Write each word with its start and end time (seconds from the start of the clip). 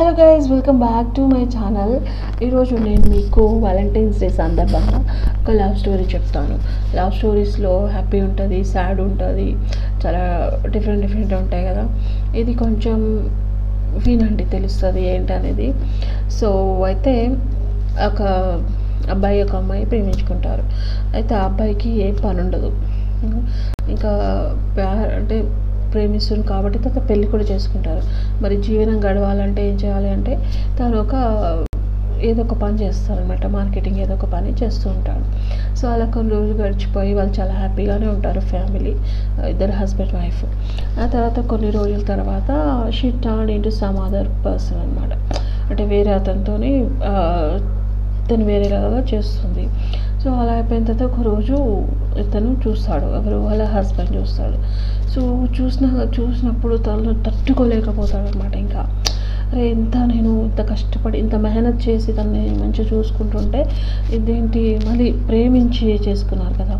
Hello 0.00 0.12
guys 0.18 0.46
welcome 0.52 0.78
back 0.82 1.08
to 1.16 1.22
my 1.32 1.42
channel 1.54 1.92
ఈరోజు 2.44 2.74
నేను 2.84 3.02
మీకు 3.14 3.42
వ్యాలంటైన్స్ 3.64 4.20
డే 4.22 4.28
సందర్భంగా 4.38 4.98
ఒక 5.40 5.54
లవ్ 5.58 5.74
స్టోరీ 5.80 6.04
చెప్తాను. 6.12 6.54
లవ్ 6.98 7.10
స్టోరీస్లో 7.16 7.72
హ్యాపీ 7.94 8.18
ఉంటుంది 8.28 8.58
సాడ్ 8.70 9.00
ఉంటుంది 9.06 9.46
చాలా 10.02 10.22
డిఫరెంట్ 10.74 11.02
డిఫరెంట్ 11.04 11.34
ఉంటాయి 11.40 11.64
కదా. 11.70 11.84
ఇది 12.42 12.54
కొంచెం 12.62 12.98
వినండి 14.06 14.46
తెలుస్తుంది 14.56 15.02
ఏంటనేది. 15.14 15.68
సో 16.38 16.48
అయితే 16.90 17.14
ఒక 18.08 18.22
అబ్బాయి 19.16 19.42
ఒక 19.46 19.54
అమ్మాయి 19.62 19.84
ప్రేమించుకుంటారు. 19.92 20.64
అయితే 21.16 21.34
ఆ 21.40 21.44
అబ్బాయికి 21.50 21.92
ఏ 22.06 22.10
పని 22.24 22.40
ఉండదు 22.46 22.70
ఇంకా 23.94 24.12
అంటే 25.20 25.38
ప్రేమిస్తుంది 25.92 26.46
కాబట్టి 26.52 26.78
తర్వాత 26.84 27.02
పెళ్ళి 27.10 27.26
కూడా 27.34 27.44
చేసుకుంటారు. 27.52 28.02
మరి 28.42 28.56
జీవనం 28.68 28.98
గడవాలంటే 29.06 29.62
ఏం 29.70 29.76
చేయాలి 29.82 30.10
అంటే 30.16 30.34
తను 30.78 30.96
ఒక 31.04 31.14
ఏదో 32.28 32.40
ఒక 32.42 32.54
పని 32.62 32.76
చేస్తారనమాట 32.80 33.44
మార్కెటింగ్ 33.54 33.98
ఏదో 34.04 34.14
ఒక 34.14 34.26
పని 34.32 34.50
చేస్తూ 34.62 34.86
ఉంటాడు. 34.90 35.24
సో 35.78 35.84
అలా 35.88 36.06
కొన్ని 36.14 36.30
రోజులు 36.34 36.56
గడిచిపోయి 36.62 37.12
వాళ్ళు 37.18 37.32
చాలా 37.38 37.54
హ్యాపీగానే 37.60 38.06
ఉంటారు 38.06 38.40
ఫ్యామిలీ 38.50 38.92
ఇద్దరు 39.50 39.72
హస్బెండ్ 39.78 40.14
వైఫ్. 40.16 40.42
ఆ 41.02 41.06
తర్వాత 41.14 41.38
కొన్ని 41.52 41.70
రోజుల 41.78 42.02
తర్వాత 42.12 42.50
she 42.98 43.10
turn 43.26 43.50
into 43.56 43.70
some 43.80 43.98
other 44.06 44.30
person 44.46 44.80
అనమాట 44.84 45.12
అంటే 45.70 45.84
వేరే 45.94 46.12
అతనితోని 46.18 46.72
తను 48.30 48.44
వేరేలాగా 48.50 49.00
చేస్తుంది. 49.12 49.64
సో 50.24 50.30
అలా 50.30 50.52
అయిపోయిన 50.52 50.84
తర్వాత 50.84 51.12
ఒక 51.12 51.20
రోజు 51.20 51.56
ఇతను 52.20 52.56
చూస్తాడు. 52.68 53.04
ఎవరు? 53.04 53.36
వాళ్ళ 53.36 53.64
హస్బెండ్ 53.64 54.16
చూస్తాడు. 54.16 54.58
సో 55.10 55.46
చూసిన 55.60 56.06
చూసినప్పుడు 56.20 56.76
తను 56.76 57.12
తట్టుకోలేకపోతాడు 57.24 58.28
అనమాట 58.28 58.56
ఇంకా. 58.56 58.82
అరే 59.52 59.70
ఎంత 59.70 59.96
నేను 59.96 60.44
ఇంత 60.44 60.70
కష్టపడి 60.70 61.18
ఇంత 61.18 61.34
మెహనత్ 61.34 61.88
చేసి 61.88 62.12
తనని 62.12 62.42
మంచిగా 62.60 62.98
చూసుకుంటుంటే 62.98 63.64
ఇదేంటి? 64.14 64.80
మళ్ళీ 64.88 65.12
ప్రేమించి 65.12 66.00
చేసుకున్నారు 66.08 66.54
కదా. 66.54 66.76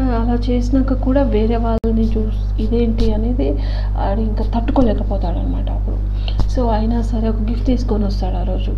అలా 0.00 0.38
చేసినాక 0.50 0.92
కూడా 0.92 1.22
వేరే 1.22 1.56
వాళ్ళని 1.56 2.04
చూసి 2.04 2.62
ఇదేంటి 2.62 3.12
అనేది 3.12 3.58
ఆడు 3.98 4.20
ఇంకా 4.20 4.44
తట్టుకోలేకపోతాడు 4.58 5.38
అనమాట 5.38 5.70
అప్పుడు. 5.70 5.98
సో 6.54 6.66
అయినా 6.68 7.02
సరే 7.02 7.28
ఒక 7.28 7.40
గిఫ్ట్ 7.48 7.66
తీసుకొని 7.66 8.04
వస్తాడు 8.04 8.36
ఆ 8.36 8.42
రోజు. 8.42 8.72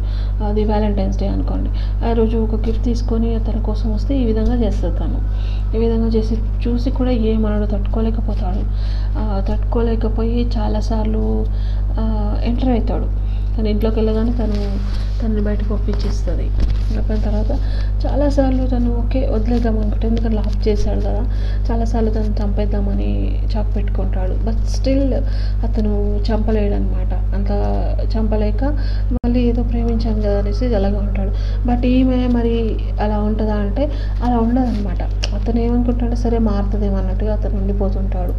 అది 0.45 0.65
వ్యాలంటైన్స్ 0.65 1.19
డే 1.19 1.29
అనుకోండి. 1.29 1.71
ఆ 2.09 2.13
రోజు 2.13 2.37
ఒక 2.39 2.55
గిఫ్ట్ 2.67 2.85
తీసుకొని 2.85 3.39
తన 3.49 3.59
కోసం 3.69 3.95
వస్తే 3.95 4.13
ఈ 4.21 4.25
విధంగా 4.25 4.55
చేస్తుంది 4.55 4.99
తను. 4.99 5.21
ఈ 5.77 5.79
విధంగా 5.79 6.07
చేసి 6.07 6.37
చూసి 6.65 6.91
కూడా 6.91 7.11
ఏమనడు 7.11 7.67
తట్టుకోలేకపోతాడు. 7.67 8.63
తట్టుకోలేకపోయి 9.51 10.51
చాలాసార్లు 10.57 11.25
ఎంటర్ 12.45 12.69
అవుతాడు. 12.69 13.09
తన 13.55 13.67
ఇంట్లోకి 13.67 13.97
వెళ్ళగానే 14.01 14.33
తను 14.33 14.59
తనని 15.21 15.41
బయటకు 15.41 15.69
పంపించేస్తుంది 15.75 16.45
అయిపోయిన 16.93 17.21
తర్వాత 17.23 17.53
చాలాసార్లు 18.05 18.67
తను 18.67 18.91
ఓకే 19.01 19.21
వదిలేద్దాం 19.33 19.79
అనుకుంటే 19.79 20.07
ఎందుకంటే 20.09 20.37
లాప్ 20.37 20.69
చేశాడు 20.69 21.01
కదా. 21.01 21.23
చాలాసార్లు 21.69 22.11
తను 22.11 22.33
చంపేద్దామని 22.41 23.11
చాక్ 23.53 23.77
పెట్టుకుంటాడు. 23.77 24.35
బట్ 24.47 24.63
స్టిల్ 24.77 25.15
అతను 25.67 25.93
చంపలేడు 26.29 26.75
అనమాట 26.75 27.13
చంపలేక 28.17 28.65
మళ్ళీ 29.17 29.41
ఏదో 29.51 29.63
ప్రేమించాను 29.63 30.21
కదా 30.23 30.39
అనేసి 30.39 30.75
అలాగే 30.75 30.97
ఉంటాడు. 30.97 31.33
బట్ 31.69 31.85
ఈమె 31.87 32.21
మరి 32.37 32.55
అలా 33.01 33.19
ఉంటుందా 33.19 33.55
అంటే 33.55 33.85
అలా 34.25 34.39
ఉండదన్నమాట. 34.39 35.03
అతను 35.35 35.59
ఏమనుకుంటాడు 35.61 36.15
సరే 36.15 36.39
మారుతుందేమో 36.39 36.97
అన్నట్టుగా 36.97 37.33
అతను 37.33 37.57
ఉండిపోతుంటాడు. 37.57 38.33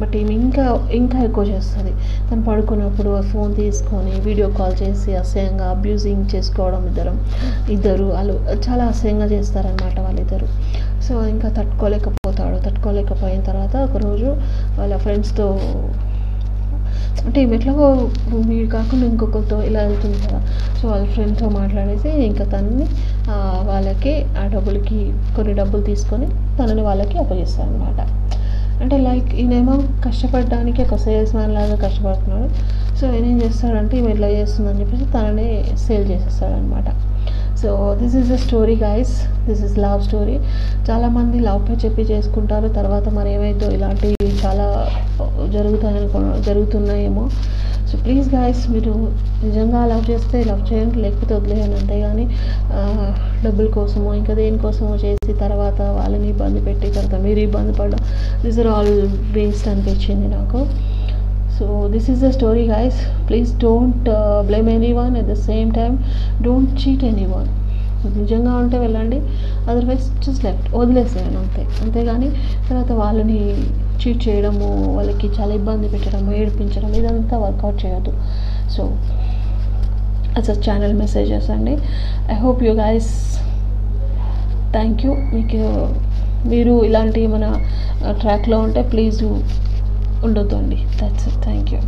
బట్ 0.00 0.16
ఈమె 0.16 0.34
ఇంకా 0.34 0.64
ఇంకా 0.92 1.18
ఎక్కువ 1.18 1.44
చేస్తుంది. 1.44 1.92
తను 2.30 2.42
పడుకున్నప్పుడు 2.42 3.12
ఫోన్ 3.32 3.54
తీసుకొని 3.54 4.14
వీడియో 4.20 4.48
కాల్ 4.58 4.76
చేసి 4.82 5.10
అసహ్యంగా 5.14 5.66
అబ్యూజింగ్ 5.76 6.24
చేసుకోవడం 6.34 6.82
ఇద్దరం 6.86 7.16
ఇద్దరు 7.70 8.04
వాళ్ళు 8.04 8.34
చాలా 8.68 8.84
అసహ్యంగా 8.84 9.26
చేస్తారనమాట 9.26 9.98
వాళ్ళిద్దరు. 10.00 10.48
సో 11.06 11.14
ఇంకా 11.26 11.48
తట్టుకోలేకపోతాడు. 11.48 12.56
తట్టుకోలేకపోయిన 12.66 13.40
తర్వాత 13.40 13.76
ఒకరోజు 13.88 14.28
వాళ్ళ 14.78 14.94
ఫ్రెండ్స్తో 14.96 15.46
అంటే 17.26 17.42
ఈమె 17.42 17.56
ఎట్లాగో 17.56 18.10
వీడు 18.48 18.70
కాకుండా 18.70 19.06
ఇంకొకరితో 19.06 19.62
ఇలా 19.62 19.82
వెళ్తుంది 19.82 20.18
కదా. 20.26 20.40
సో 20.78 20.88
వాళ్ళ 20.88 21.04
ఫ్రెండ్తో 21.06 21.48
మాట్లాడేసి 21.48 22.08
ఇంకా 22.08 22.44
తనని 22.44 22.86
వాళ్ళకి 23.70 24.24
ఆ 24.38 24.46
డబ్బులకి 24.46 25.12
కొన్ని 25.36 25.54
డబ్బులు 25.54 25.82
తీసుకొని 25.82 26.26
తనని 26.58 26.82
వాళ్ళకి 26.82 27.18
అప్పగిస్తారు 27.18 27.72
అంటే 28.82 28.98
లైక్ 28.98 29.34
ఈయనేమో 29.34 29.74
కష్టపడడానికి 30.04 30.82
ఒక 30.82 30.96
సేల్స్ 30.96 31.34
మ్యాన్ 31.34 31.54
లాగా 31.54 31.74
కష్టపడుతున్నాడు. 31.74 32.48
సో 32.98 33.12
ఈయన 33.12 33.24
ఏం 33.24 33.42
చేస్తాడంటే 33.42 33.98
ఈమె 33.98 34.10
ఇట్లా 34.10 34.28
చేస్తుందని 34.28 34.80
చెప్పేసి 34.80 35.04
తననే 35.04 35.64
sale 35.76 36.10
చేసేస్తాడనమాట 36.10 36.88
so 37.64 37.74
this 38.00 38.14
is 38.20 38.30
a 38.36 38.38
story 38.44 38.74
guys 38.76 39.12
this 39.46 39.60
is 39.66 39.76
love 39.84 40.00
story 40.06 40.34
చాలామంది 40.88 41.36
లవ్ 41.46 41.60
పే 41.68 41.74
చెప్పి 41.84 42.02
చేసుకుంటారు. 42.10 42.68
తర్వాత 42.78 43.06
మరి 43.18 43.30
ఏమైందో 43.36 43.68
ఇలాంటివి 43.76 44.28
చాలా 44.42 44.66
uh, 45.22 45.28
జరుగుతాయని 45.54 46.08
జరుగుతున్నాయేమో. 46.48 47.24
సో 47.88 47.94
ప్లీజ్ 48.04 48.28
గాయస్ 48.34 48.62
మీరు 48.74 48.92
నిజంగా 49.44 49.80
లవ్ 49.92 50.04
చేస్తే 50.10 50.38
లవ్ 50.50 50.62
చేయండి. 50.70 50.96
లేకపోతే 51.04 51.32
వదిలేయండి. 51.38 51.76
అంతేగాని 51.80 52.26
uh, 52.78 53.08
డబ్బుల 53.44 53.68
కోసమో 53.78 54.12
ఇంకా 54.20 54.34
దేనికోసమో 54.40 54.96
చేసి 55.04 55.34
తర్వాత 55.44 55.80
వాళ్ళని 56.00 56.28
ఇబ్బంది 56.34 56.62
పెట్టి 56.68 56.90
తర్వాత 56.98 57.22
మీరు 57.28 57.42
ఇబ్బంది 57.48 57.74
పడడం. 57.80 58.02
దిస్ 58.44 58.60
ఆర్ 58.64 58.70
ఆల్ 58.76 58.94
వేస్ట్ 59.38 59.68
అనిపించింది 59.68 60.28
నాకు. 60.36 60.60
So 61.58 61.66
this 61.94 62.08
is 62.12 62.22
the 62.26 62.30
story 62.36 62.64
guys 62.68 62.98
please 63.28 63.50
don't 63.64 64.08
blame 64.48 64.70
anyone 65.00 65.12
at 65.20 65.28
the 65.32 65.36
same 65.50 65.68
time 65.80 65.96
don't 66.46 66.72
cheat 66.82 67.04
anyone 67.34 67.50
నిజంగా 68.20 68.54
ఉంటే 68.62 68.78
వెళ్ళండి. 68.84 69.18
అదర్వైజ్ 69.70 70.06
జస్ట్ 70.24 70.42
లెఫ్ట్ 70.46 70.66
వదిలేసేయండి 70.80 71.38
అంతే. 71.42 71.62
అంతేగాని 71.84 72.28
తర్వాత 72.68 72.92
వాళ్ళని 73.02 73.38
చీట్ 74.00 74.20
చేయడము 74.26 74.68
వాళ్ళకి 74.96 75.26
చాలా 75.36 75.52
ఇబ్బంది 75.60 75.88
పెట్టడము 75.92 76.32
ఏడిపించడం 76.40 76.90
ఇదంతా 77.00 77.36
వర్కౌట్ 77.44 77.78
చేయొద్దు. 77.84 78.12
సో 78.74 78.82
అసలు 80.40 80.58
ఛానల్ 80.66 80.94
మెసేజెస్ 81.02 81.48
అండి 81.56 81.74
I 82.34 82.36
hope 82.44 82.62
you 82.66 82.74
guys 82.84 83.10
thank 84.76 85.02
you 85.06 85.12
మీకు 85.34 85.60
మీరు 86.52 86.72
ఇలాంటి 86.88 87.20
మన 87.34 87.44
uh, 88.06 88.14
ట్రాక్లో 88.22 88.56
ఉంటే 88.66 88.80
ప్లీజ్ 88.92 89.20
ఉండొద్దు 90.24 90.56
అండి. 90.56 90.78
That's 91.00 91.28
thank 91.42 91.70
you 91.74 91.80